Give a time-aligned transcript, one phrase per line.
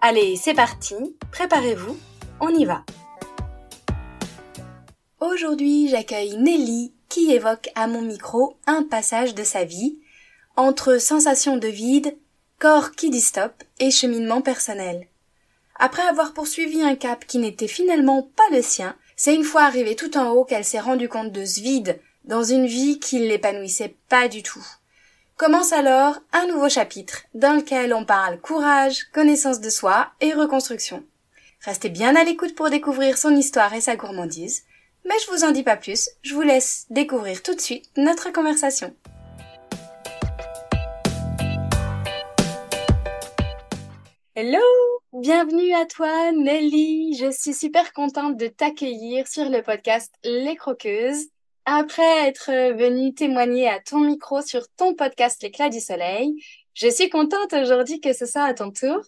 [0.00, 0.94] Allez, c'est parti,
[1.32, 1.98] préparez-vous,
[2.40, 2.84] on y va.
[5.20, 9.98] Aujourd'hui, j'accueille Nelly qui évoque à mon micro un passage de sa vie
[10.54, 12.16] entre sensation de vide,
[12.60, 15.08] corps qui dit stop et cheminement personnel.
[15.74, 19.96] Après avoir poursuivi un cap qui n'était finalement pas le sien, c'est une fois arrivée
[19.96, 23.26] tout en haut qu'elle s'est rendue compte de ce vide dans une vie qui ne
[23.26, 24.64] l'épanouissait pas du tout.
[25.38, 31.04] Commence alors un nouveau chapitre dans lequel on parle courage, connaissance de soi et reconstruction.
[31.64, 34.64] Restez bien à l'écoute pour découvrir son histoire et sa gourmandise,
[35.04, 38.32] mais je vous en dis pas plus, je vous laisse découvrir tout de suite notre
[38.32, 38.92] conversation.
[44.34, 44.58] Hello
[45.12, 51.28] Bienvenue à toi Nelly, je suis super contente de t'accueillir sur le podcast Les Croqueuses.
[51.70, 56.34] Après être venue témoigner à ton micro sur ton podcast L'éclat du soleil,
[56.72, 59.00] je suis contente aujourd'hui que ce soit à ton tour.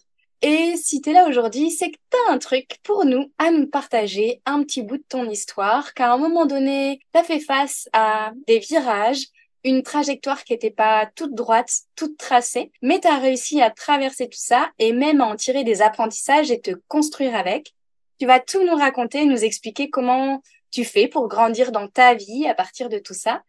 [0.43, 3.49] Et si tu es là aujourd'hui, c'est que tu as un truc pour nous à
[3.49, 7.39] nous partager, un petit bout de ton histoire, qu'à un moment donné, tu as fait
[7.39, 9.25] face à des virages,
[9.63, 14.27] une trajectoire qui n'était pas toute droite, toute tracée, mais tu as réussi à traverser
[14.29, 17.73] tout ça et même à en tirer des apprentissages et te construire avec.
[18.19, 22.47] Tu vas tout nous raconter, nous expliquer comment tu fais pour grandir dans ta vie
[22.47, 23.43] à partir de tout ça.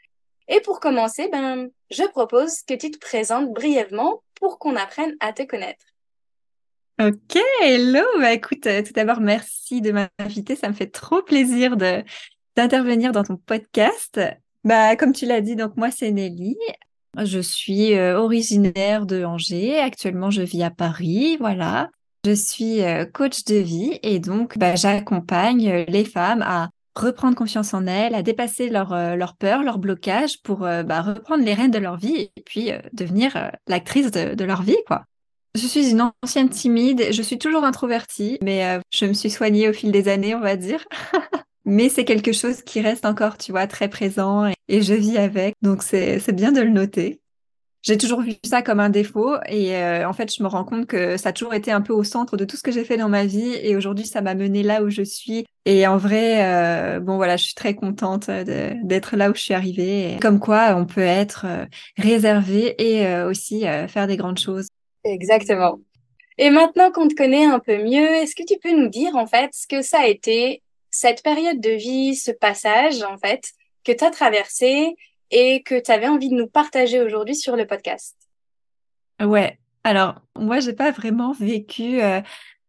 [0.49, 5.33] Et pour commencer, ben, je propose que tu te présentes brièvement pour qu'on apprenne à
[5.33, 5.85] te connaître.
[7.01, 8.03] Ok, hello.
[8.19, 10.57] Bah, écoute, euh, tout d'abord, merci de m'inviter.
[10.57, 12.05] Ça me fait trop plaisir de
[12.55, 14.21] d'intervenir dans ton podcast.
[14.63, 16.57] Bah, comme tu l'as dit, donc moi c'est Nelly.
[17.19, 19.79] Je suis euh, originaire de Angers.
[19.79, 21.39] Actuellement, je vis à Paris.
[21.39, 21.91] Voilà.
[22.25, 27.75] Je suis euh, coach de vie et donc bah, j'accompagne les femmes à reprendre confiance
[27.75, 31.79] en elles, à dépasser leur, leur peur, leur blocage pour bah, reprendre les rênes de
[31.79, 35.05] leur vie et puis devenir l'actrice de, leur vie, quoi.
[35.55, 39.73] Je suis une ancienne timide, je suis toujours introvertie, mais je me suis soignée au
[39.73, 40.85] fil des années, on va dire.
[41.65, 45.55] mais c'est quelque chose qui reste encore, tu vois, très présent et, je vis avec.
[45.63, 47.22] Donc c'est bien de le noter.
[47.83, 50.87] J'ai toujours vu ça comme un défaut et euh, en fait, je me rends compte
[50.87, 52.97] que ça a toujours été un peu au centre de tout ce que j'ai fait
[52.97, 55.45] dans ma vie et aujourd'hui, ça m'a mené là où je suis.
[55.65, 59.55] Et en vrai, euh, bon voilà, je suis très contente d'être là où je suis
[59.55, 60.17] arrivée.
[60.21, 61.67] comme quoi, on peut être euh,
[61.99, 64.69] réservé et aussi faire des grandes choses.
[65.05, 65.81] Exactement.
[66.39, 69.27] Et maintenant qu'on te connaît un peu mieux, est-ce que tu peux nous dire en
[69.27, 73.43] fait ce que ça a été cette période de vie, ce passage, en fait,
[73.85, 74.95] que tu as traversé
[75.33, 78.17] et que tu avais envie de nous partager aujourd'hui sur le podcast.
[79.21, 79.59] Ouais.
[79.85, 82.21] Alors, moi, j'ai pas vraiment vécu euh,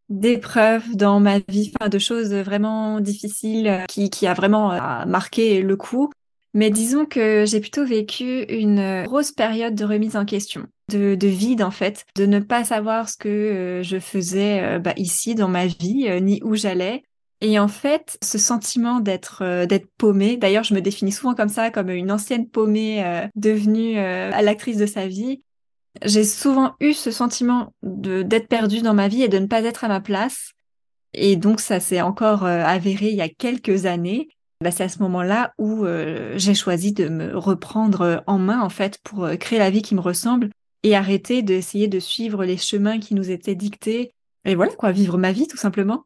[0.10, 5.76] d'épreuves dans ma vie, de choses vraiment difficiles euh, qui, a vraiment euh, marqué le
[5.76, 6.10] coup.
[6.56, 11.28] Mais disons que j'ai plutôt vécu une grosse période de remise en question, de, de
[11.28, 15.66] vide en fait, de ne pas savoir ce que je faisais bah, ici dans ma
[15.66, 17.02] vie, ni où j'allais,
[17.44, 21.50] et en fait, ce sentiment d'être euh, d'être paumée, d'ailleurs, je me définis souvent comme
[21.50, 25.44] ça, comme une ancienne paumée euh, devenue euh, l'actrice de sa vie.
[26.06, 29.62] J'ai souvent eu ce sentiment de d'être perdue dans ma vie et de ne pas
[29.64, 30.54] être à ma place.
[31.14, 34.30] Et donc, ça s'est encore avéré il y a quelques années.
[34.62, 35.86] Bah, c'est à ce moment-là où
[36.36, 40.02] j'ai choisi de me reprendre en main, en fait, pour créer la vie qui me
[40.02, 40.50] ressemble
[40.82, 44.14] et arrêter d'essayer de suivre les chemins qui nous étaient dictés.
[44.46, 46.06] Et voilà, quoi, vivre ma vie, tout simplement.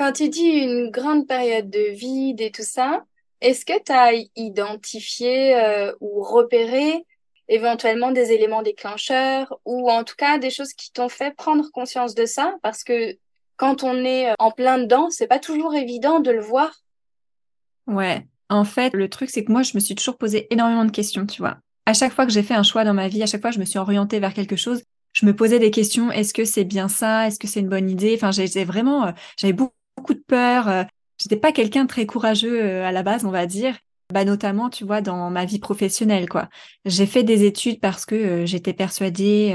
[0.00, 3.04] Quand tu dis une grande période de vide et tout ça,
[3.42, 7.04] est-ce que tu as identifié euh, ou repéré
[7.48, 12.14] éventuellement des éléments déclencheurs ou en tout cas des choses qui t'ont fait prendre conscience
[12.14, 12.56] de ça?
[12.62, 13.18] Parce que
[13.58, 16.72] quand on est en plein dedans, c'est pas toujours évident de le voir.
[17.86, 20.92] Ouais, en fait, le truc, c'est que moi, je me suis toujours posé énormément de
[20.92, 21.58] questions, tu vois.
[21.84, 23.56] À chaque fois que j'ai fait un choix dans ma vie, à chaque fois que
[23.56, 24.82] je me suis orientée vers quelque chose,
[25.12, 26.10] je me posais des questions.
[26.10, 27.26] Est-ce que c'est bien ça?
[27.26, 28.14] Est-ce que c'est une bonne idée?
[28.14, 30.68] Enfin, j'ai vraiment, euh, j'avais beaucoup beaucoup de peur.
[30.68, 30.84] Euh,
[31.18, 33.76] j'étais pas quelqu'un de très courageux euh, à la base, on va dire.
[34.12, 36.48] Bah notamment, tu vois, dans ma vie professionnelle, quoi.
[36.84, 39.54] J'ai fait des études parce que euh, j'étais persuadée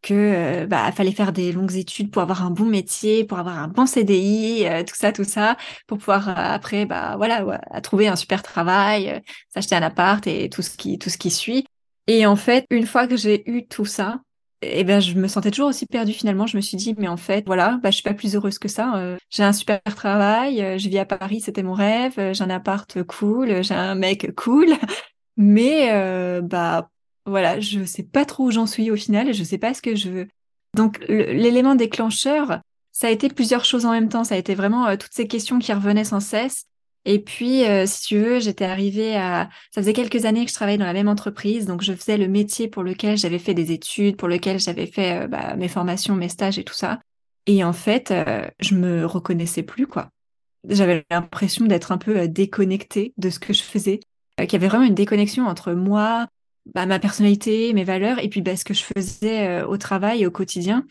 [0.00, 3.68] que bah fallait faire des longues études pour avoir un bon métier, pour avoir un
[3.68, 9.20] bon CDI, tout ça, tout ça, pour pouvoir après, bah voilà, trouver un super travail,
[9.52, 11.66] s'acheter un appart et tout ce qui tout ce qui suit.
[12.06, 14.20] Et en fait, une fois que j'ai eu tout ça,
[14.62, 16.46] et ben je me sentais toujours aussi perdue finalement.
[16.46, 18.68] Je me suis dit mais en fait voilà, bah je suis pas plus heureuse que
[18.68, 18.96] ça.
[18.96, 22.14] Euh, j'ai un super travail, euh, je vis à Paris, c'était mon rêve.
[22.18, 24.68] Euh, j'ai un appart cool, j'ai un mec cool,
[25.36, 26.90] mais bah
[27.26, 29.82] voilà, je sais pas trop où j'en suis au final et je sais pas ce
[29.82, 30.28] que je veux.
[30.74, 32.60] Donc l'élément déclencheur,
[32.92, 34.24] ça a été plusieurs choses en même temps.
[34.24, 36.66] Ça a été vraiment toutes ces questions qui revenaient sans cesse.
[37.08, 39.48] Et puis, euh, si tu veux, j'étais arrivée à...
[39.72, 42.26] Ça faisait quelques années que je travaillais dans la même entreprise, donc je faisais le
[42.26, 46.16] métier pour lequel j'avais fait des études, pour lequel j'avais fait euh, bah, mes formations,
[46.16, 46.98] mes stages et tout ça.
[47.46, 50.08] Et en fait, euh, je me reconnaissais plus, quoi.
[50.68, 54.00] J'avais l'impression d'être un peu déconnectée de ce que je faisais,
[54.36, 56.26] qu'il y avait vraiment une déconnexion entre moi,
[56.74, 60.32] bah, ma personnalité, mes valeurs, et puis bah, ce que je faisais au travail, au
[60.32, 60.84] quotidien.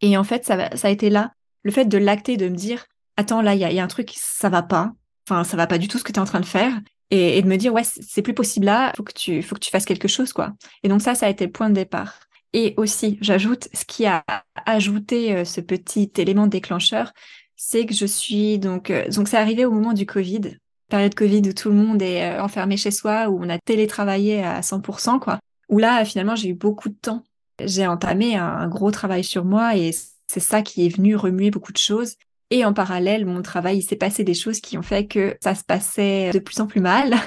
[0.00, 1.32] Et en fait, ça, ça a été là,
[1.62, 2.86] le fait de l'acter, de me dire,
[3.18, 4.94] attends, là, il y y a, un truc, ça va pas
[5.28, 6.72] enfin ça va pas du tout ce que tu es en train de faire.
[7.10, 9.70] Et, de me dire ouais c'est plus possible là faut que tu faut que tu
[9.70, 10.52] fasses quelque chose quoi.
[10.82, 12.20] Et donc ça ça a été le point de départ.
[12.52, 14.24] Et aussi j'ajoute ce qui a
[14.66, 17.12] ajouté euh, ce petit élément déclencheur
[17.56, 20.58] c'est que je suis donc euh, donc c'est arrivé au moment du Covid
[20.88, 24.42] période Covid où tout le monde est euh, enfermé chez soi où on a télétravaillé
[24.42, 25.38] à 100% quoi.
[25.68, 27.24] Où là finalement j'ai eu beaucoup de temps.
[27.62, 29.92] J'ai entamé un gros travail sur moi et
[30.28, 32.16] c'est ça qui est venu remuer beaucoup de choses
[32.50, 35.54] et en parallèle, mon travail, il s'est passé des choses qui ont fait que ça
[35.54, 37.14] se passait de plus en plus mal.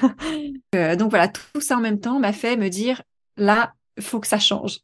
[0.74, 3.02] Euh, donc voilà, tout ça en même temps m'a fait me dire,
[3.36, 4.78] là, faut que ça change.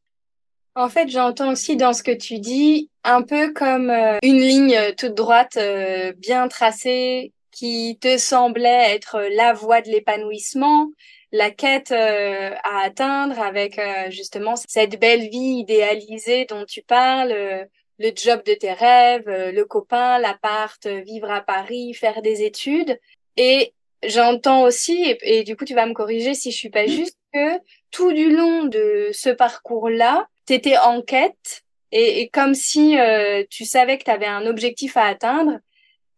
[0.74, 4.78] En fait, j'entends aussi dans ce que tu dis un peu comme euh, une ligne
[4.98, 10.90] toute droite euh, bien tracée qui te semblait être la voie de l'épanouissement,
[11.32, 13.80] la quête à atteindre avec
[14.10, 17.66] justement cette belle vie idéalisée dont tu parles,
[17.98, 22.42] le job de tes rêves, euh, le copain, l'appart, euh, vivre à Paris, faire des
[22.42, 22.98] études.
[23.36, 27.16] Et j'entends aussi, et, du coup tu vas me corriger si je suis pas juste,
[27.32, 27.58] que
[27.90, 31.62] tout du long de ce parcours-là, tu étais en quête
[31.92, 35.58] et, comme si euh, tu savais que tu avais un objectif à atteindre.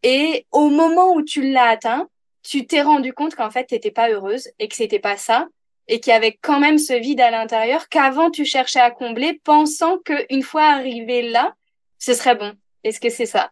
[0.02, 2.08] Et au moment où tu l'as atteint,
[2.42, 5.48] tu t'es rendu compte qu'en fait, tu n'étais pas heureuse et que c'était pas ça
[5.88, 9.40] et qu'il y avait quand même ce vide à l'intérieur qu'avant tu cherchais à combler,
[9.42, 11.54] pensant qu'une fois arrivé là,
[12.00, 12.52] ce serait bon.
[12.82, 13.50] Est-ce que c'est ça?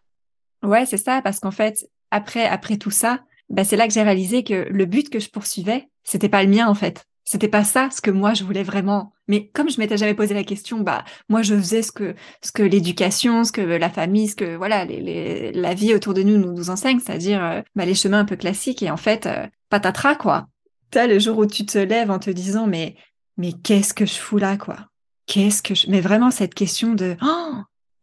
[0.61, 4.03] Ouais, c'est ça, parce qu'en fait, après, après tout ça, bah, c'est là que j'ai
[4.03, 7.05] réalisé que le but que je poursuivais, c'était pas le mien en fait.
[7.23, 9.13] C'était pas ça ce que moi je voulais vraiment.
[9.27, 12.51] Mais comme je m'étais jamais posé la question, bah moi je faisais ce que ce
[12.51, 16.37] que l'éducation, ce que la famille, ce que voilà les, la vie autour de nous
[16.37, 18.81] nous, enseigne, c'est-à-dire euh, bah, les chemins un peu classiques.
[18.81, 20.47] Et en fait, euh, patatras quoi.
[20.89, 22.95] T'as le jour où tu te lèves en te disant mais
[23.37, 24.87] mais qu'est-ce que je fous là quoi?
[25.27, 25.87] Qu'est-ce que je...
[25.89, 27.53] Mais vraiment cette question de oh,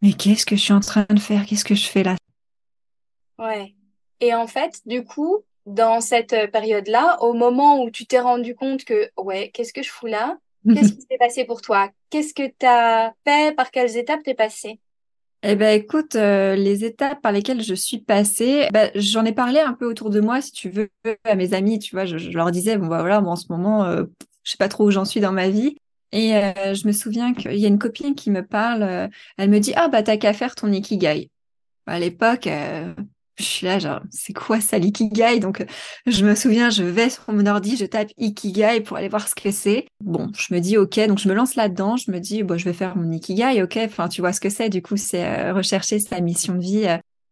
[0.02, 1.46] mais qu'est-ce que je suis en train de faire?
[1.46, 2.16] Qu'est-ce que je fais là?
[3.38, 3.74] Ouais.
[4.20, 8.54] Et en fait, du coup, dans cette euh, période-là, au moment où tu t'es rendu
[8.54, 10.38] compte que, ouais, qu'est-ce que je fous là?
[10.64, 11.90] Qu'est-ce qui s'est passé pour toi?
[12.10, 13.54] Qu'est-ce que tu as fait?
[13.54, 14.80] Par quelles étapes t'es passé
[15.48, 19.60] eh ben écoute, euh, les étapes par lesquelles je suis passée, ben, j'en ai parlé
[19.60, 20.88] un peu autour de moi, si tu veux,
[21.22, 23.84] à mes amis, tu vois, je, leur disais, bon bah voilà, moi en ce moment,
[23.84, 24.04] euh,
[24.42, 25.76] je sais pas trop où j'en suis dans ma vie.
[26.12, 29.08] Et euh, je me souviens qu'il y a une copine qui me parle, euh,
[29.38, 31.30] elle me dit Ah, bah, t'as qu'à faire ton ikigai.
[31.86, 32.94] À l'époque, euh,
[33.38, 35.40] je suis là, genre, c'est quoi ça l'ikigai?
[35.40, 35.64] Donc,
[36.06, 39.34] je me souviens, je vais sur mon ordi, je tape ikigai pour aller voir ce
[39.34, 39.86] que c'est.
[40.02, 42.64] Bon, je me dis Ok, donc je me lance là-dedans, je me dis Bon, je
[42.64, 44.68] vais faire mon ikigai, ok, enfin, tu vois ce que c'est.
[44.68, 46.86] Du coup, c'est rechercher sa mission de vie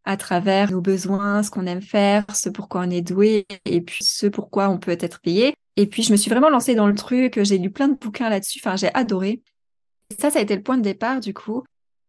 [0.04, 4.04] à travers nos besoins, ce qu'on aime faire, ce pourquoi on est doué et puis
[4.04, 5.54] ce pourquoi on peut être payé.
[5.76, 7.43] Et puis, je me suis vraiment lancée dans le truc.
[7.43, 8.61] J'ai lu plein de bouquins là-dessus.
[8.64, 9.43] Enfin, j'ai adoré.
[10.19, 11.64] ça, ça a été le point de départ, du coup.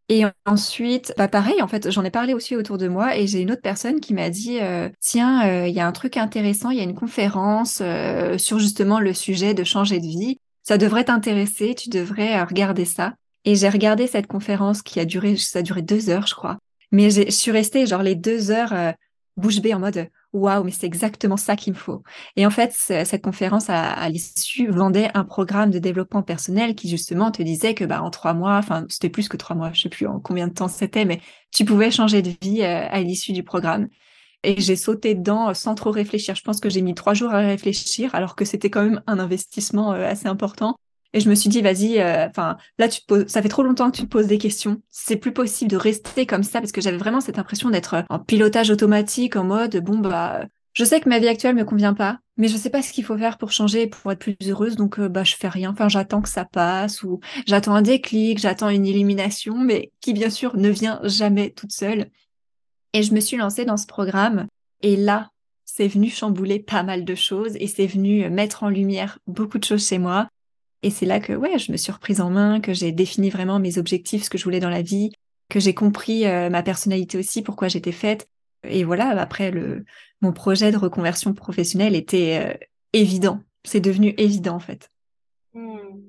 [0.08, 3.42] Et ensuite, bah pareil, en fait, j'en ai parlé aussi autour de moi et j'ai
[3.42, 6.70] une autre personne qui m'a dit euh, tiens, euh, il y a un truc intéressant,
[6.70, 10.38] il y a une conférence euh, sur justement le sujet de changer de vie.
[10.62, 13.16] Ça devrait t'intéresser, tu devrais regarder ça.
[13.46, 16.60] Et j'ai regardé cette conférence qui a duré, ça a duré deux heures, je crois.
[16.92, 18.74] Mais je suis restée genre les deux heures
[19.38, 22.04] bouche bée en mode waouh, mais c'est exactement ça qu'il me faut.
[22.36, 27.32] Et en fait, cette conférence à, l'issue vendait un programme de développement personnel qui justement
[27.32, 29.90] te disait que bah en trois mois, enfin c'était plus que trois mois, je sais
[29.90, 33.32] plus en combien de temps c'était, mais tu pouvais changer de vie euh, à l'issue
[33.32, 33.88] du programme.
[34.44, 36.36] Et j'ai sauté dedans sans trop réfléchir.
[36.36, 39.20] Je pense que j'ai mis trois jours à réfléchir, alors que c'était quand même un
[39.20, 40.78] investissement euh, assez important.
[41.16, 43.90] Et je me suis dit, vas-y, euh, enfin, là, tu poses, ça fait trop longtemps
[43.90, 44.82] que tu te poses des questions.
[44.90, 48.20] C'est plus possible de rester comme ça parce que j'avais vraiment cette impression d'être en
[48.20, 52.20] pilotage automatique, en mode, bon, bah, je sais que ma vie actuelle me convient pas,
[52.36, 55.00] mais je sais pas ce qu'il faut faire pour changer, pour être plus heureuse, donc,
[55.00, 55.72] euh, bah, je fais rien.
[55.72, 60.30] Enfin, j'attends que ça passe ou j'attends un déclic, j'attends une élimination, mais qui, bien
[60.30, 62.08] sûr, ne vient jamais toute seule.
[62.92, 64.48] Et je me suis lancée dans ce programme.
[64.82, 65.30] Et là,
[65.64, 69.64] c'est venu chambouler pas mal de choses et c'est venu mettre en lumière beaucoup de
[69.64, 70.28] choses chez moi.
[70.86, 73.58] Et c'est là que, ouais, je me suis reprise en main, que j'ai défini vraiment
[73.58, 75.10] mes objectifs, ce que je voulais dans la vie,
[75.50, 78.30] que j'ai compris euh, ma personnalité aussi, pourquoi j'étais faite.
[78.64, 79.84] Et voilà, après, le,
[80.22, 83.42] mon projet de reconversion professionnelle était euh, évident.
[83.64, 84.92] C'est devenu évident, en fait.
[85.56, 86.04] Hmm.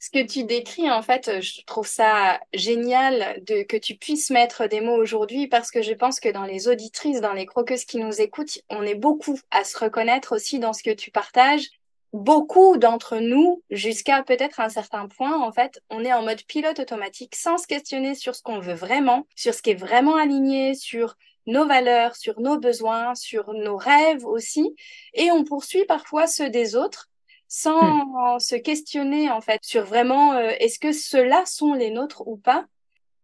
[0.00, 4.66] Ce que tu décris, en fait, je trouve ça génial de, que tu puisses mettre
[4.66, 7.98] des mots aujourd'hui parce que je pense que dans les auditrices, dans les croqueuses qui
[7.98, 11.68] nous écoutent, on est beaucoup à se reconnaître aussi dans ce que tu partages
[12.12, 16.80] beaucoup d'entre nous, jusqu'à peut-être un certain point, en fait, on est en mode pilote
[16.80, 20.74] automatique sans se questionner sur ce qu'on veut vraiment, sur ce qui est vraiment aligné,
[20.74, 24.74] sur nos valeurs, sur nos besoins, sur nos rêves aussi.
[25.14, 27.08] Et on poursuit parfois ceux des autres
[27.48, 28.40] sans hmm.
[28.40, 32.66] se questionner, en fait, sur vraiment euh, est-ce que ceux-là sont les nôtres ou pas.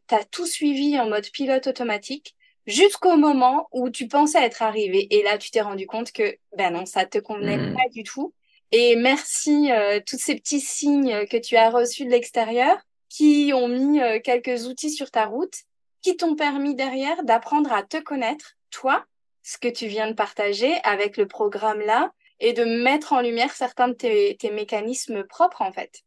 [0.06, 2.34] T'as tout suivi en mode pilote automatique
[2.66, 5.06] jusqu'au moment où tu pensais être arrivé.
[5.16, 7.74] Et là, tu t'es rendu compte que, ben non, ça te convenait hmm.
[7.74, 8.32] pas du tout
[8.72, 12.76] et merci euh, tous ces petits signes que tu as reçus de l'extérieur
[13.08, 15.54] qui ont mis euh, quelques outils sur ta route,
[16.02, 19.04] qui t'ont permis derrière d'apprendre à te connaître, toi,
[19.42, 23.52] ce que tu viens de partager avec le programme là, et de mettre en lumière
[23.52, 26.02] certains de tes, mécanismes propres en fait.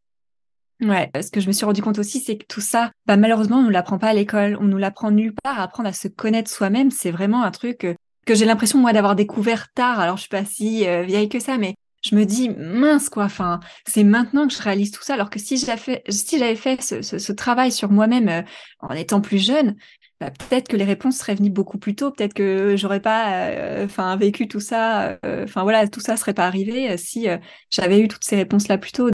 [0.82, 3.58] Ouais, ce que je me suis rendu compte aussi, c'est que tout ça, bah, malheureusement,
[3.58, 5.60] on ne l'apprend pas à l'école, on nous l'apprend nulle part.
[5.60, 7.80] Apprendre à se connaître soi-même, c'est vraiment un truc
[8.26, 10.00] que, j'ai l'impression moi d'avoir découvert tard.
[10.00, 13.26] Alors je suis pas si euh, vieille que ça, mais je me dis mince quoi
[13.26, 16.56] enfin c'est maintenant que je réalise tout ça alors que si j'avais fait si j'avais
[16.56, 18.42] fait ce, travail sur moi-même euh,
[18.80, 19.76] en étant plus jeune
[20.20, 23.86] bah, peut-être que les réponses seraient venues beaucoup plus tôt peut-être que j'aurais pas euh,
[23.86, 27.28] enfin vécu tout ça euh, enfin voilà tout ça serait pas arrivé si
[27.70, 29.10] j'avais eu toutes ces réponses là plus tôt.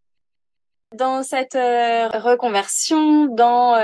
[0.95, 3.75] Dans cette reconversion dans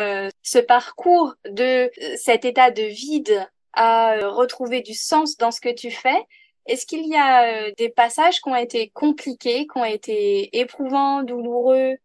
[0.44, 5.92] ce parcours de cet état de vide à retrouver du sens dans ce que tu
[5.92, 6.26] fais
[6.66, 11.24] est-ce qu'il y a euh, des passages qui ont été compliqués, qui ont été éprouvants,
[11.24, 11.96] douloureux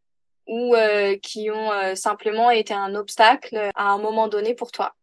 [0.46, 4.94] ou euh, qui ont euh, simplement été un obstacle à un moment donné pour toi?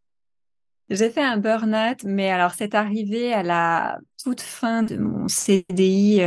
[0.89, 6.21] J'ai fait un burn-out, mais alors c'est arrivé à la toute fin de mon CDI.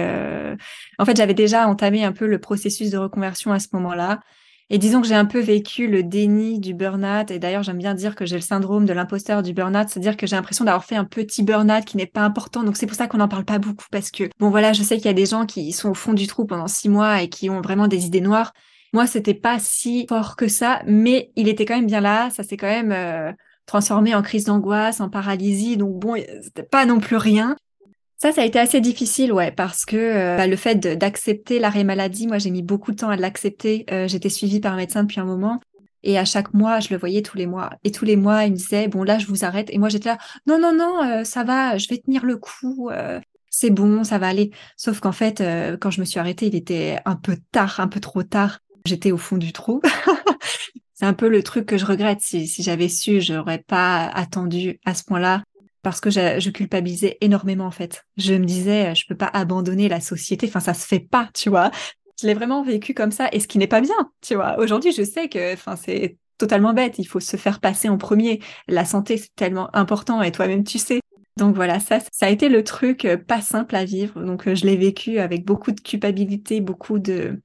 [0.99, 4.21] En fait, j'avais déjà entamé un peu le processus de reconversion à ce moment-là.
[4.68, 7.30] Et disons que j'ai un peu vécu le déni du burn-out.
[7.30, 10.26] Et d'ailleurs, j'aime bien dire que j'ai le syndrome de l'imposteur du burn-out, c'est-à-dire que
[10.26, 12.64] j'ai l'impression d'avoir fait un petit burn-out qui n'est pas important.
[12.64, 14.96] Donc c'est pour ça qu'on n'en parle pas beaucoup parce que bon voilà, je sais
[14.96, 17.28] qu'il y a des gens qui sont au fond du trou pendant six mois et
[17.28, 18.52] qui ont vraiment des idées noires.
[18.92, 22.30] Moi, c'était pas si fort que ça, mais il était quand même bien là.
[22.30, 23.32] Ça s'est quand même euh,
[23.66, 25.76] transformé en crise d'angoisse, en paralysie.
[25.76, 27.56] Donc bon, c'était pas non plus rien.
[28.18, 31.85] Ça, ça a été assez difficile, ouais, parce que euh, bah, le fait d'accepter l'arrêt
[31.85, 33.85] maladie, moi, j'ai mis beaucoup de temps à l'accepter.
[33.90, 35.61] Euh, j'étais suivie par un médecin depuis un moment.
[36.02, 37.70] Et à chaque mois, je le voyais tous les mois.
[37.85, 39.68] Et tous les mois, il me disait, bon, là, je vous arrête.
[39.70, 42.90] Et moi, j'étais là, non, non, non, euh, ça va, je vais tenir le coup.
[43.50, 44.50] c'est bon, ça va aller.
[44.78, 45.42] Sauf qu'en fait,
[45.80, 48.61] quand je me suis arrêtée, il était un peu tard, un peu trop tard.
[48.87, 49.82] J'étais au fond du trou.
[50.94, 52.20] c'est un peu le truc que je regrette.
[52.23, 55.42] Si, si j'avais su, j'aurais pas attendu à ce point-là
[55.87, 58.05] parce que je, culpabilisais énormément en fait.
[58.16, 61.49] Je me disais, je peux pas abandonner la société, enfin ça se fait pas, tu
[61.49, 61.71] vois.
[62.21, 64.59] Je l'ai vraiment vécu comme ça, et ce qui n'est pas bien, tu vois.
[64.59, 66.99] Aujourd'hui, je sais que, enfin c'est totalement bête.
[66.99, 68.40] Il faut se faire passer en premier.
[68.66, 70.99] La santé c'est tellement important, et toi-même tu sais.
[71.37, 74.21] Donc voilà, ça, ça a été le truc euh, pas simple à vivre.
[74.25, 77.40] Donc euh, je l'ai vécu avec beaucoup de culpabilité, beaucoup de,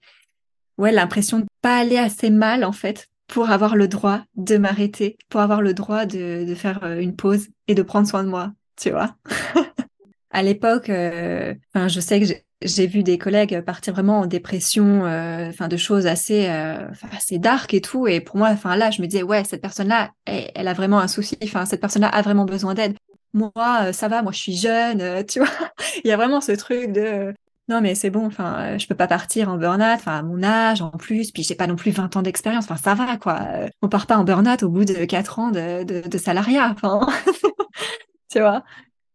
[0.79, 5.17] ouais, l'impression de pas aller assez mal en fait pour avoir le droit de m'arrêter,
[5.29, 8.29] pour avoir le droit de, de, faire euh, une pause et de prendre soin de
[8.29, 9.15] moi, tu vois.
[10.31, 12.25] à l'époque, euh, enfin, je sais que
[12.61, 17.39] j'ai vu des collègues partir vraiment en dépression, euh, enfin de choses assez, euh, assez
[17.39, 18.05] dark et tout.
[18.05, 20.99] Et pour moi, enfin là, je me disais ouais, cette personne-là, elle, elle, a vraiment
[20.99, 21.37] un souci.
[21.43, 22.95] Enfin, cette personne-là a vraiment besoin d'aide.
[23.33, 23.53] Moi,
[23.93, 25.49] ça va, moi je suis jeune, tu vois.
[26.03, 27.33] Il y a vraiment ce truc de
[27.71, 30.43] non mais c'est bon, enfin, euh, je peux pas partir en burn-out, enfin, à mon
[30.43, 33.39] âge en plus, puis j'ai pas non plus 20 ans d'expérience, enfin, ça va, quoi.
[33.47, 36.75] Euh, on part pas en burn-out au bout de 4 ans de, salariat,
[38.29, 38.63] tu vois.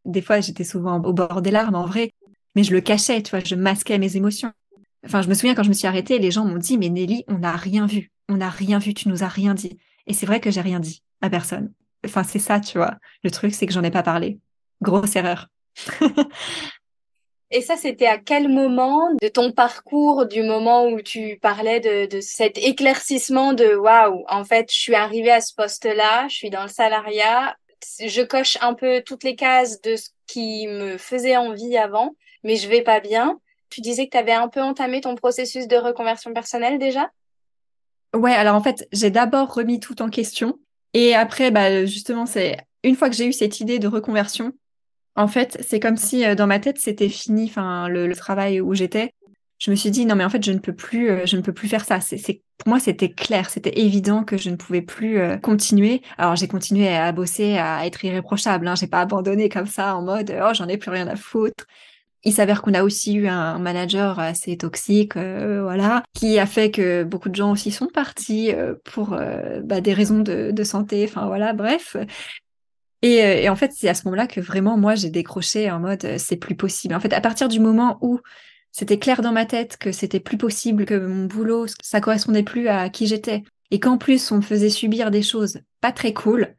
[0.06, 2.12] Des fois, j'étais souvent au bord des larmes, en vrai,
[2.54, 4.52] mais je le cachais, tu vois, je masquais mes émotions.
[5.04, 7.24] Enfin, je me souviens quand je me suis arrêtée, les gens m'ont dit, mais Nelly,
[7.28, 9.78] on n'a rien vu, on n'a rien vu, tu nous as rien dit.
[10.06, 11.72] Et c'est vrai que j'ai rien dit à personne.
[12.06, 12.96] Enfin, c'est ça, tu vois.
[13.22, 14.38] Le truc, c'est que j'en ai pas parlé.
[14.80, 15.48] Grosse erreur.
[17.52, 22.20] Et ça, c'était à quel moment de ton parcours, du moment où tu parlais de,
[22.20, 26.62] cet éclaircissement de waouh, en fait, je suis arrivée à ce poste-là, je suis dans
[26.62, 27.56] le salariat,
[28.04, 32.56] je coche un peu toutes les cases de ce qui me faisait envie avant, mais
[32.56, 33.38] je vais pas bien.
[33.70, 37.10] Tu disais que tu avais un peu entamé ton processus de reconversion personnelle déjà?
[38.14, 40.58] Ouais, alors en fait, j'ai d'abord remis tout en question.
[40.94, 44.52] Et après, bah, justement, c'est une fois que j'ai eu cette idée de reconversion,
[45.16, 48.74] en fait, c'est comme si euh, dans ma tête, c'était fini, enfin, le, travail où
[48.74, 49.12] j'étais.
[49.58, 51.42] je me suis dit non mais en fait je ne peux plus euh, je ne
[51.42, 52.00] peux plus faire ça.
[52.00, 53.50] C'est pour moi c'était clair.
[53.50, 56.02] C'était évident que je ne pouvais plus euh, continuer.
[56.18, 60.02] Alors j'ai continué à bosser à être irréprochable hein, j'ai pas abandonné comme ça en
[60.02, 61.66] mode oh j'en ai plus rien à foutre.
[62.24, 67.04] Il s'avère qu'on a aussi eu un manager assez toxique, voilà, qui a fait que
[67.04, 69.16] beaucoup de gens aussi sont partis pour
[69.62, 71.96] bah, des raisons de, de santé, enfin voilà, bref.
[73.06, 76.18] Et, et, en fait, c'est à ce moment-là que vraiment, moi, j'ai décroché en mode,
[76.18, 76.94] c'est plus possible.
[76.94, 78.20] En fait, à partir du moment où
[78.72, 82.68] c'était clair dans ma tête que c'était plus possible, que mon boulot, ça correspondait plus
[82.68, 83.42] à qui j'étais.
[83.70, 86.54] Et qu'en plus, on me faisait subir des choses pas très cool.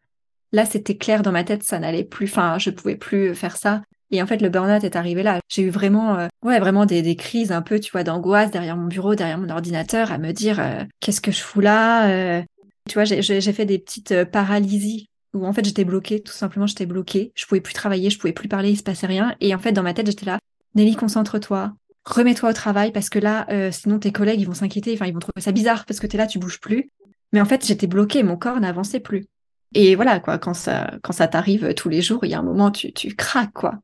[0.52, 2.26] Là, c'était clair dans ma tête, ça n'allait plus.
[2.26, 3.84] Enfin, je pouvais plus faire ça.
[4.10, 5.42] Et en fait, le burn-out est arrivé là.
[5.50, 8.88] J'ai eu vraiment, euh, ouais, vraiment des, crises un peu, tu vois, d'angoisse derrière mon
[8.88, 12.10] bureau, derrière mon ordinateur, à me dire euh, qu'est-ce que je fous là.
[12.10, 12.42] Euh.
[12.90, 16.86] Tu vois, j'ai fait des petites paralysies où en fait j'étais bloquée, tout simplement, j'étais
[16.86, 17.32] bloquée.
[17.36, 19.36] Je pouvais plus travailler, je pouvais plus parler, il se passait rien.
[19.42, 20.40] Et en fait, dans ma tête, j'étais là,
[20.76, 21.74] Nelly, concentre-toi,
[22.06, 25.14] remets-toi au travail parce que là, euh, sinon tes collègues, ils vont s'inquiéter, enfin, ils
[25.14, 26.90] vont trouver ça bizarre parce que tu es là, tu bouges plus.
[27.34, 29.26] Mais en fait, j'étais bloquée, mon corps n'avançait plus.
[29.74, 32.44] Et voilà, quoi, quand ça, quand ça t'arrive tous les jours, il y a un
[32.44, 33.76] moment, tu, tu craques, quoi.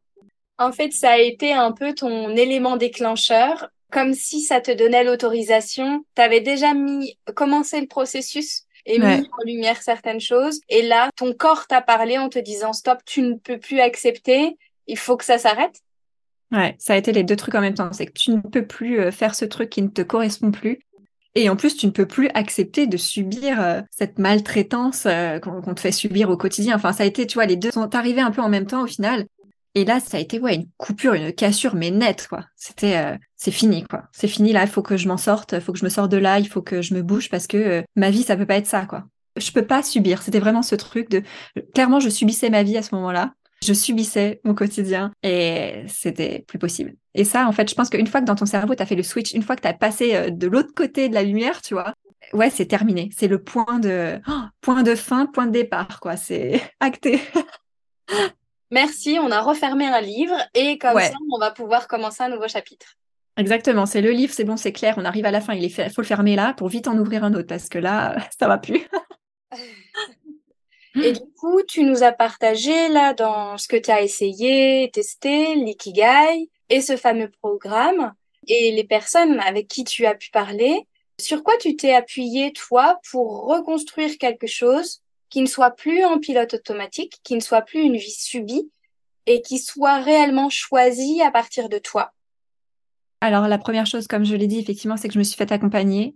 [0.58, 5.04] En fait, ça a été un peu ton élément déclencheur, comme si ça te donnait
[5.04, 6.06] l'autorisation.
[6.16, 10.60] Tu avais déjà mis, commencé le processus et mis en lumière certaines choses.
[10.70, 14.58] Et là, ton corps t'a parlé en te disant, stop, tu ne peux plus accepter,
[14.88, 15.82] il faut que ça s'arrête.
[16.52, 17.92] Ouais, ça a été les deux trucs en même temps.
[17.94, 20.80] C'est que tu ne peux plus euh, faire ce truc qui ne te correspond plus.
[21.36, 25.74] Et en plus, tu ne peux plus accepter de subir euh, cette maltraitance euh, qu'on
[25.74, 26.76] te fait subir au quotidien.
[26.76, 28.84] Enfin, ça a été, tu vois, les deux sont arrivés un peu en même temps
[28.84, 29.26] au final.
[29.76, 32.46] Et là, ça a été ouais une coupure, une cassure, mais nette quoi.
[32.56, 34.04] C'était, c'est fini quoi.
[34.12, 34.64] C'est fini là.
[34.64, 35.54] Il faut que je m'en sorte.
[35.54, 36.40] Il faut que je me sorte de là.
[36.40, 38.86] Il faut que je me bouge parce que ma vie, ça peut pas être ça
[38.86, 39.06] quoi.
[39.36, 40.22] Je peux pas subir.
[40.22, 41.24] C'était vraiment ce truc de.
[41.74, 46.60] Clairement, je subissais ma vie à ce moment-là je subissais mon quotidien et c'était plus
[46.60, 46.94] possible.
[47.16, 48.96] Et ça, en fait, je pense qu'une fois que dans ton cerveau, tu as fait
[48.96, 51.62] le switch, une fois que tu as passé euh, de l'autre côté de la lumière,
[51.62, 51.94] tu vois,
[52.34, 53.10] ouais, c'est terminé.
[53.16, 56.18] C'est le point de, oh, point de fin, point de départ, quoi.
[56.18, 57.22] C'est acté.
[58.74, 62.48] Merci, on a refermé un livre et comme ça, on va pouvoir commencer un nouveau
[62.48, 62.98] chapitre.
[63.38, 66.02] Exactement, c'est le livre, c'est bon, c'est clair, on arrive à la fin, il faut
[66.02, 68.82] le fermer là pour vite en ouvrir un autre parce que là, ça va plus.
[70.96, 75.54] Et du coup, tu nous as partagé là dans ce que tu as essayé, testé,
[75.56, 78.14] l'ikigai et ce fameux programme
[78.48, 80.88] et les personnes avec qui tu as pu parler.
[81.20, 85.03] Sur quoi tu t'es appuyé toi pour reconstruire quelque chose
[85.34, 88.70] qui ne soit plus en pilote automatique, qui ne soit plus une vie subie
[89.26, 92.14] et qui soit réellement choisie à partir de toi.
[93.20, 95.52] Alors la première chose, comme je l'ai dit, effectivement, c'est que je me suis fait
[95.52, 96.16] accompagner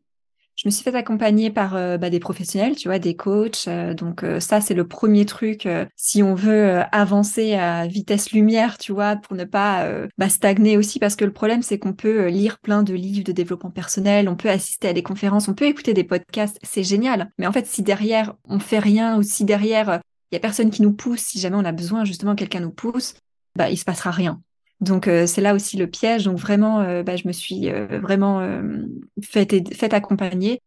[0.58, 3.68] je me suis fait accompagner par euh, bah, des professionnels, tu vois, des coachs.
[3.68, 8.78] Euh, donc euh, ça, c'est le premier truc si on veut avancer à vitesse lumière,
[8.80, 12.28] tu vois, pour ne pas bah, stagner aussi, parce que le problème, c'est qu'on peut
[12.28, 15.66] lire plein de livres de développement personnel, on peut assister à des conférences, on peut
[15.66, 17.32] écouter des podcasts, c'est génial.
[17.38, 20.72] Mais en fait, si derrière on fait rien ou si derrière il y a personne
[20.72, 23.16] qui nous pousse, si jamais on a besoin justement quelqu'un nous pousse,
[23.56, 24.42] bah il se passera rien.
[24.80, 26.26] Donc euh, c'est là aussi le piège.
[26.26, 28.48] Donc vraiment, euh, bah, je me suis euh, vraiment
[29.24, 30.62] fait, fait accompagner.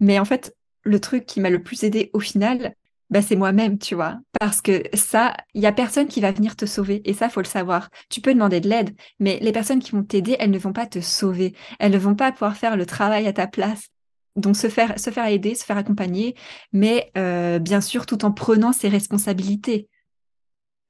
[0.00, 2.74] Mais en fait, le truc qui m'a le plus aidé au final,
[3.10, 4.18] bah, c'est moi-même, tu vois.
[4.40, 7.02] Parce que ça, il y a personne qui va venir te sauver.
[7.04, 7.90] Et ça, faut le savoir.
[8.08, 10.86] Tu peux demander de l'aide, mais les personnes qui vont t'aider, elles ne vont pas
[10.86, 11.54] te sauver.
[11.78, 13.88] Elles ne vont pas pouvoir faire le travail à ta place.
[14.34, 16.34] Donc se faire, se faire aider, se faire accompagner,
[16.72, 17.12] mais
[17.60, 19.90] bien sûr tout en prenant ses responsabilités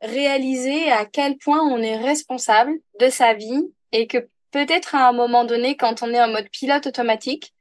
[0.02, 5.12] réaliser à quel point on est responsable de sa vie et que peut-être à un
[5.12, 7.54] moment donné, quand on est en mode pilote automatique,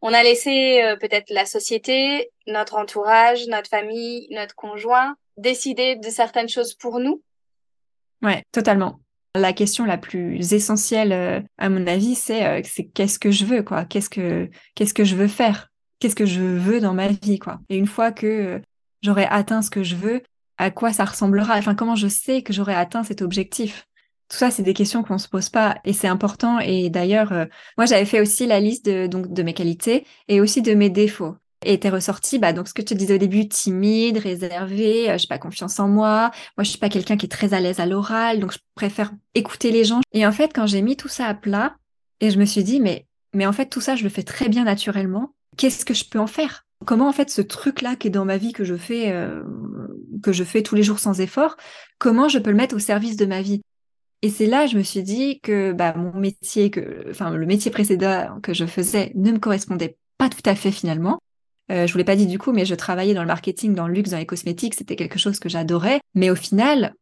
[0.00, 6.08] on a laissé euh, peut-être la société, notre entourage, notre famille, notre conjoint décider de
[6.08, 7.22] certaines choses pour nous.
[8.22, 9.00] Ouais, totalement.
[9.34, 13.44] La question la plus essentielle, euh, à mon avis, c'est euh, c'est qu'est-ce que je
[13.44, 13.84] veux, quoi?
[13.84, 15.68] Qu'est-ce que qu'est-ce que je veux faire?
[16.00, 17.60] Qu'est-ce que je veux dans ma vie, quoi?
[17.68, 18.60] Et une fois que
[19.02, 20.22] j'aurai atteint ce que je veux,
[20.58, 23.86] à quoi ça ressemblera, enfin comment je sais que j'aurai atteint cet objectif?
[24.28, 26.58] Tout ça, c'est des questions qu'on se pose pas et c'est important.
[26.58, 27.46] Et d'ailleurs, euh,
[27.78, 30.90] moi, j'avais fait aussi la liste de, donc, de mes qualités et aussi de mes
[30.90, 31.36] défauts.
[31.64, 35.18] Et était ressorti, bah, donc ce que je te disais au début, timide, réservé, euh,
[35.18, 36.30] j'ai pas confiance en moi.
[36.56, 39.12] Moi, je suis pas quelqu'un qui est très à l'aise à l'oral, donc je préfère
[39.34, 40.00] écouter les gens.
[40.12, 41.74] Et en fait, quand j'ai mis tout ça à plat,
[42.20, 44.48] et je me suis dit, mais, mais en fait, tout ça, je le fais très
[44.48, 45.32] bien naturellement.
[45.56, 46.66] Qu'est-ce que je peux en faire?
[46.84, 49.42] Comment en fait ce truc-là qui est dans ma vie que je fais, euh,
[50.22, 51.56] que je fais tous les jours sans effort,
[51.98, 53.60] comment je peux le mettre au service de ma vie?
[54.22, 57.70] Et c'est là, je me suis dit que bah, mon métier, que, enfin le métier
[57.70, 61.18] précédent que je faisais, ne me correspondait pas tout à fait finalement.
[61.70, 63.86] Euh, je vous l'ai pas dit du coup, mais je travaillais dans le marketing, dans
[63.86, 66.00] le luxe, dans les cosmétiques, c'était quelque chose que j'adorais.
[66.14, 66.94] Mais au final,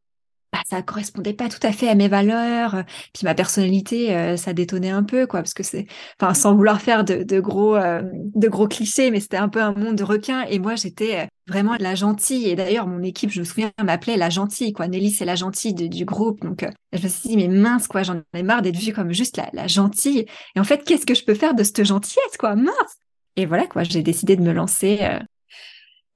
[0.56, 2.84] bah, ça correspondait pas tout à fait à mes valeurs.
[3.12, 5.86] Puis ma personnalité, ça détonnait un peu, quoi, parce que c'est,
[6.20, 9.96] enfin, sans vouloir faire de, gros, de gros clichés, mais c'était un peu un monde
[9.96, 10.42] de requins.
[10.48, 12.48] Et moi, j'étais vraiment la gentille.
[12.48, 14.88] Et d'ailleurs, mon équipe, je me souviens, m'appelait la gentille, quoi.
[14.88, 16.40] Nelly, c'est la gentille du groupe.
[16.40, 19.36] Donc, je me suis dit, mais mince, quoi, j'en ai marre d'être vue comme juste
[19.36, 20.26] la, la gentille.
[20.54, 22.96] Et en fait, qu'est-ce que je peux faire de cette gentillesse, quoi, mince.
[23.36, 25.00] Et voilà, quoi, j'ai décidé de me lancer.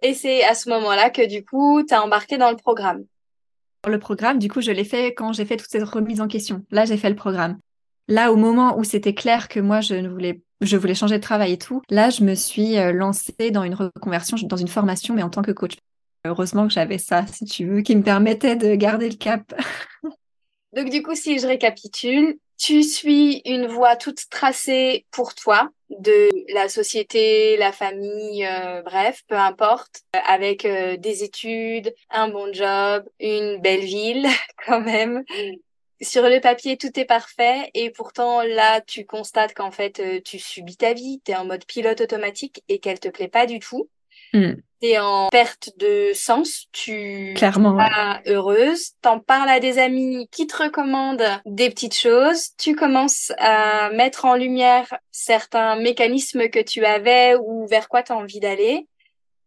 [0.03, 3.05] Et c'est à ce moment-là que du coup, tu as embarqué dans le programme.
[3.87, 6.65] Le programme, du coup, je l'ai fait quand j'ai fait toute cette remise en question.
[6.71, 7.59] Là, j'ai fait le programme.
[8.09, 11.53] Là, au moment où c'était clair que moi, je voulais, je voulais changer de travail
[11.53, 15.23] et tout, là, je me suis euh, lancée dans une reconversion, dans une formation, mais
[15.23, 15.77] en tant que coach.
[16.27, 19.55] Heureusement que j'avais ça, si tu veux, qui me permettait de garder le cap.
[20.77, 26.29] Donc, du coup, si je récapitule, tu suis une voie toute tracée pour toi de
[26.53, 33.09] la société, la famille, euh, bref, peu importe, avec euh, des études, un bon job,
[33.19, 34.27] une belle ville
[34.67, 35.25] quand même.
[36.03, 40.39] Sur le papier, tout est parfait et pourtant là, tu constates qu'en fait, euh, tu
[40.39, 43.59] subis ta vie, tu es en mode pilote automatique et qu'elle te plaît pas du
[43.59, 43.89] tout.
[44.33, 50.27] Mm t'es en perte de sens, tu Clairement, pas heureuse, t'en parles à des amis
[50.33, 56.61] qui te recommandent des petites choses, tu commences à mettre en lumière certains mécanismes que
[56.61, 58.87] tu avais ou vers quoi tu as envie d'aller.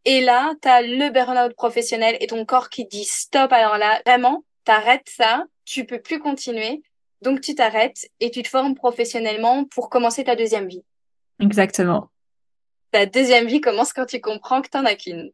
[0.06, 3.52] Et là, tu as le burn-out professionnel et ton corps qui dit stop.
[3.54, 6.84] Alors là, vraiment, t'arrêtes ça, tu peux plus continuer.
[7.22, 10.84] Donc tu t'arrêtes et tu te formes professionnellement pour commencer ta deuxième vie.
[11.40, 12.10] Exactement
[12.94, 15.32] ta deuxième vie commence quand tu comprends que t'en as qu'une.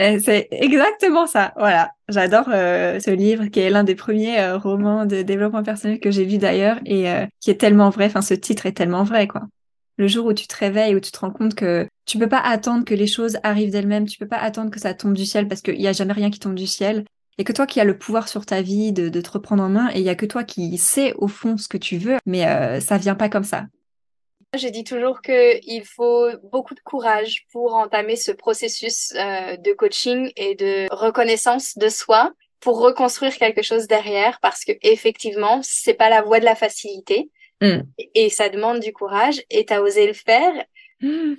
[0.00, 1.52] C'est exactement ça.
[1.56, 1.92] Voilà.
[2.08, 6.10] J'adore euh, ce livre qui est l'un des premiers euh, romans de développement personnel que
[6.10, 8.06] j'ai vu d'ailleurs et euh, qui est tellement vrai.
[8.06, 9.42] Enfin, ce titre est tellement vrai, quoi.
[9.98, 12.40] Le jour où tu te réveilles, où tu te rends compte que tu peux pas
[12.40, 15.46] attendre que les choses arrivent d'elles-mêmes, tu peux pas attendre que ça tombe du ciel
[15.46, 17.04] parce qu'il y a jamais rien qui tombe du ciel
[17.36, 19.90] et que toi qui as le pouvoir sur ta vie de, te reprendre en main
[19.92, 22.80] et il y a que toi qui sais au fond ce que tu veux, mais
[22.80, 23.66] ça vient pas comme ça.
[24.56, 30.32] J'ai dit toujours qu'il faut beaucoup de courage pour entamer ce processus euh, de coaching
[30.34, 36.10] et de reconnaissance de soi pour reconstruire quelque chose derrière parce que effectivement c'est pas
[36.10, 37.82] la voie de la facilité mm.
[38.16, 40.64] et ça demande du courage et t'as osé le faire
[41.00, 41.34] mm.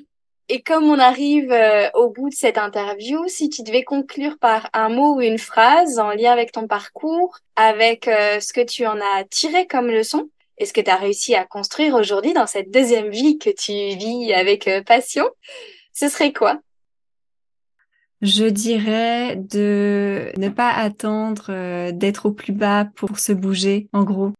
[0.47, 4.69] et comme on arrive euh, au bout de cette interview si tu devais conclure par
[4.71, 8.87] un mot ou une phrase en lien avec ton parcours avec euh, ce que tu
[8.87, 10.29] en as tiré comme leçon
[10.61, 13.71] et ce que tu as réussi à construire aujourd'hui dans cette deuxième vie que tu
[13.97, 15.27] vis avec euh, passion,
[15.91, 16.61] ce serait quoi?
[18.21, 24.03] Je dirais de ne pas attendre euh, d'être au plus bas pour se bouger, en
[24.03, 24.33] gros.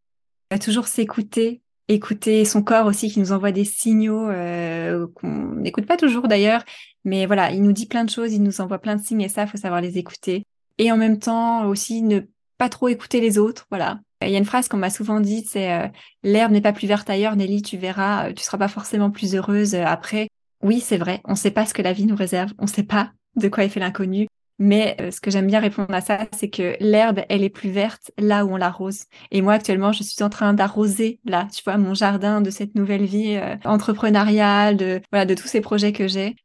[0.63, 5.97] Toujours s'écouter, écouter son corps aussi qui nous envoie des signaux euh, qu'on n'écoute pas
[5.97, 6.63] toujours d'ailleurs,
[7.03, 9.29] mais voilà, il nous dit plein de choses, il nous envoie plein de signes et
[9.29, 10.43] ça, faut savoir les écouter.
[10.77, 12.19] Et en même temps aussi ne
[12.59, 14.01] pas trop écouter les autres, voilà.
[14.21, 15.87] Il y a une phrase qu'on m'a souvent dit, c'est euh,
[16.23, 19.35] l'herbe n'est pas plus verte ailleurs, Nelly, tu verras, euh, tu seras pas forcément plus
[19.35, 20.27] heureuse euh, après.
[20.63, 22.69] Oui, c'est vrai, on ne sait pas ce que la vie nous réserve, on ne
[22.69, 24.27] sait pas de quoi est fait l'inconnu.
[24.59, 28.11] Mais ce que j'aime bien répondre à ça, c'est que l'herbe, elle est plus verte
[28.19, 29.05] là où on l'arrose.
[29.31, 32.75] Et moi, actuellement, je suis en train d'arroser là, tu vois, mon jardin de cette
[32.75, 36.35] nouvelle vie entrepreneuriale, de voilà, de tous ces projets que j'ai.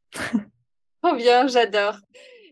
[1.02, 1.98] Trop bien, j'adore.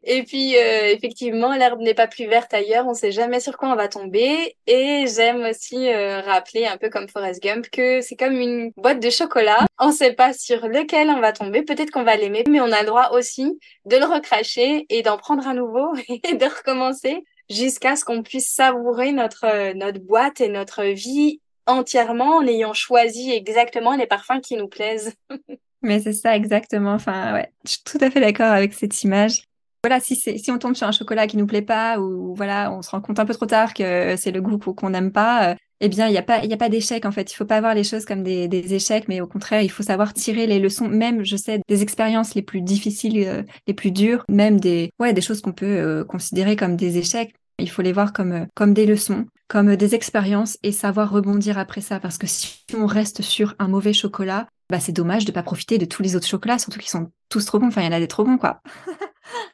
[0.07, 2.87] Et puis, euh, effectivement, l'herbe n'est pas plus verte ailleurs.
[2.87, 4.55] On ne sait jamais sur quoi on va tomber.
[4.67, 9.01] Et j'aime aussi euh, rappeler, un peu comme Forrest Gump, que c'est comme une boîte
[9.01, 9.65] de chocolat.
[9.79, 11.63] On ne sait pas sur lequel on va tomber.
[11.63, 15.17] Peut-être qu'on va l'aimer, mais on a le droit aussi de le recracher et d'en
[15.17, 20.41] prendre un nouveau et de recommencer jusqu'à ce qu'on puisse savourer notre, euh, notre boîte
[20.41, 25.15] et notre vie entièrement en ayant choisi exactement les parfums qui nous plaisent.
[25.83, 26.93] Mais c'est ça exactement.
[26.93, 29.45] Enfin, ouais, je suis tout à fait d'accord avec cette image
[29.85, 32.81] voilà, si, si on tombe sur un chocolat qui nous plaît pas ou voilà, on
[32.81, 35.55] se rend compte un peu trop tard que c'est le goût qu'on n'aime pas, euh,
[35.81, 37.31] eh bien, il n'y a pas, a pas d'échec en fait.
[37.31, 40.15] Il faut pas voir les choses comme des, échecs, mais au contraire, il faut savoir
[40.15, 40.89] tirer les leçons.
[40.89, 45.13] Même, je sais, des expériences les plus difficiles, euh, les plus dures, même des, ouais,
[45.13, 47.35] des choses qu'on peut euh, considérer comme des échecs.
[47.59, 51.83] Il faut les voir comme, comme des leçons, comme des expériences et savoir rebondir après
[51.83, 52.01] ça.
[52.01, 55.77] Parce que si on reste sur un mauvais chocolat, bah, c'est dommage de pas profiter
[55.77, 57.67] de tous les autres chocolats, surtout qu'ils sont tous trop bons.
[57.67, 58.63] Enfin, il y en a des trop bons, quoi.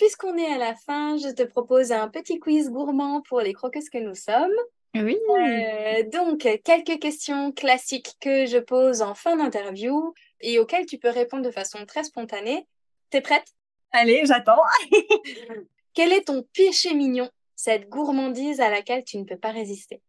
[0.00, 3.90] puisqu'on est à la fin, je te propose un petit quiz gourmand pour les croqueuses
[3.90, 4.48] que nous sommes.
[4.94, 5.18] Oui.
[5.28, 11.10] Euh, donc, quelques questions classiques que je pose en fin d'interview et auxquelles tu peux
[11.10, 12.66] répondre de façon très spontanée.
[13.10, 13.44] T'es prête?
[13.92, 14.62] Allez, j'attends.
[15.94, 20.00] Quel est ton péché mignon, cette gourmandise à laquelle tu ne peux pas résister?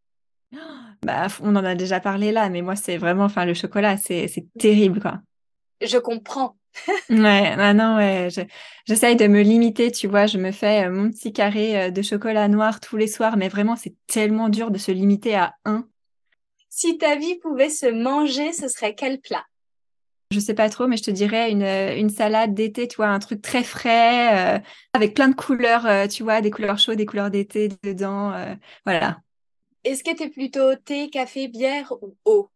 [1.04, 4.30] Bah, on en a déjà parlé là, mais moi, c'est vraiment, enfin, le chocolat, c'est
[4.58, 5.20] terrible, quoi.
[5.82, 6.56] Je comprends
[7.10, 8.30] ouais, ah non, ouais,
[8.86, 12.80] j'essaye de me limiter, tu vois, je me fais mon petit carré de chocolat noir
[12.80, 15.88] tous les soirs, mais vraiment, c'est tellement dur de se limiter à un.
[16.70, 19.46] Si ta vie pouvait se manger, ce serait quel plat?
[20.32, 23.20] Je sais pas trop, mais je te dirais une, une salade d'été, tu vois, un
[23.20, 24.60] truc très frais, euh,
[24.94, 28.56] avec plein de couleurs, euh, tu vois, des couleurs chaudes, des couleurs d'été dedans, euh,
[28.86, 29.20] voilà.
[29.84, 32.50] Est-ce que tu es plutôt thé, café, bière ou eau?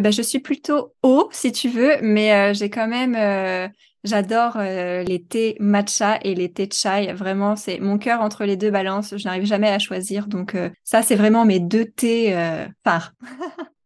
[0.00, 3.70] Ben, Je suis plutôt eau, si tu veux, mais j'ai quand même,
[4.04, 7.12] j'adore les thés matcha et les thés chai.
[7.12, 9.16] Vraiment, c'est mon cœur entre les deux balance.
[9.16, 10.26] Je n'arrive jamais à choisir.
[10.26, 12.36] Donc ça, c'est vraiment mes deux thés
[12.84, 13.12] phares.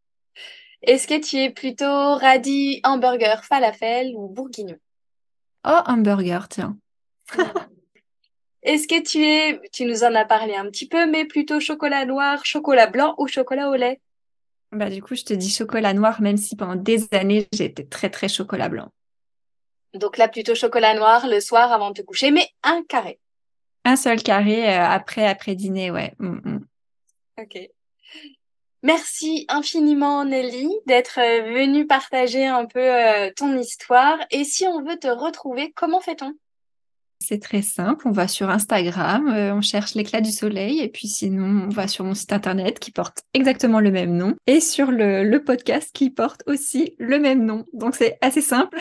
[0.82, 4.76] Est-ce que tu es plutôt radis, hamburger, falafel ou bourguignon?
[5.66, 6.78] Oh, hamburger, tiens.
[8.62, 12.06] Est-ce que tu es, tu nous en as parlé un petit peu, mais plutôt chocolat
[12.06, 14.00] noir, chocolat blanc ou chocolat au lait?
[14.72, 18.08] Bah du coup, je te dis chocolat noir, même si pendant des années, j'étais très
[18.08, 18.92] très chocolat blanc.
[19.94, 23.18] Donc là, plutôt chocolat noir le soir avant de te coucher, mais un carré.
[23.84, 26.14] Un seul carré euh, après après dîner, ouais.
[26.18, 26.66] Mm, mm.
[27.40, 27.58] Ok.
[28.82, 34.18] Merci infiniment Nelly d'être euh, venue partager un peu euh, ton histoire.
[34.30, 36.32] Et si on veut te retrouver, comment fait-on?
[37.22, 41.06] C'est très simple, on va sur Instagram, euh, on cherche l'éclat du soleil et puis
[41.06, 44.90] sinon on va sur mon site internet qui porte exactement le même nom et sur
[44.90, 47.66] le, le podcast qui porte aussi le même nom.
[47.74, 48.78] Donc c'est assez simple.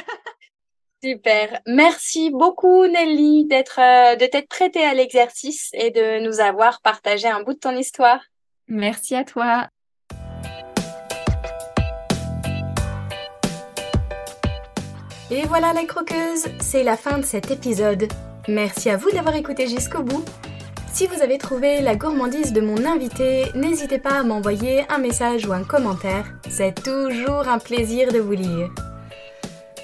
[1.03, 1.59] Super.
[1.67, 3.79] Merci beaucoup Nelly d'être
[4.17, 8.21] de t'être prêtée à l'exercice et de nous avoir partagé un bout de ton histoire.
[8.67, 9.67] Merci à toi.
[15.31, 18.07] Et voilà les croqueuses, c'est la fin de cet épisode.
[18.49, 20.25] Merci à vous d'avoir écouté jusqu'au bout.
[20.91, 25.45] Si vous avez trouvé la gourmandise de mon invité, n'hésitez pas à m'envoyer un message
[25.45, 26.25] ou un commentaire.
[26.49, 28.69] C'est toujours un plaisir de vous lire.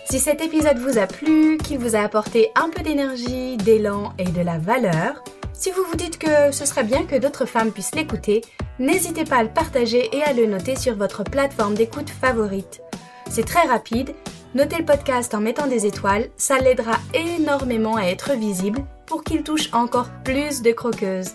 [0.10, 4.32] Si cet épisode vous a plu, qu'il vous a apporté un peu d'énergie, d'élan et
[4.32, 5.24] de la valeur,
[5.54, 8.42] si vous vous dites que ce serait bien que d'autres femmes puissent l'écouter,
[8.80, 12.82] n'hésitez pas à le partager et à le noter sur votre plateforme d'écoute favorite.
[13.30, 14.16] C'est très rapide
[14.56, 19.44] Notez le podcast en mettant des étoiles, ça l'aidera énormément à être visible pour qu'il
[19.44, 21.32] touche encore plus de croqueuses.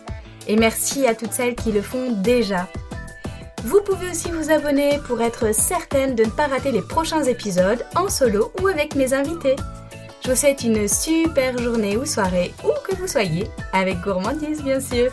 [0.49, 2.67] Et merci à toutes celles qui le font déjà.
[3.65, 7.85] Vous pouvez aussi vous abonner pour être certaine de ne pas rater les prochains épisodes
[7.95, 9.57] en solo ou avec mes invités.
[10.25, 14.81] Je vous souhaite une super journée ou soirée, où que vous soyez, avec gourmandise bien
[14.81, 15.13] sûr.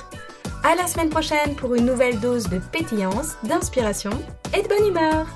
[0.64, 4.12] À la semaine prochaine pour une nouvelle dose de pétillance, d'inspiration
[4.58, 5.28] et de bonne humeur.